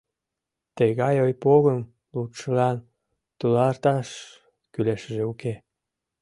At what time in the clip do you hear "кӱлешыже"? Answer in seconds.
4.73-5.23